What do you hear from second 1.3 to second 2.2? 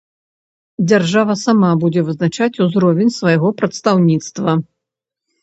сама будзе